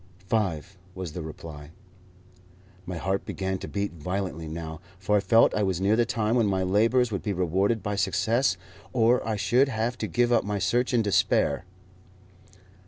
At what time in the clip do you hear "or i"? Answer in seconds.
8.93-9.35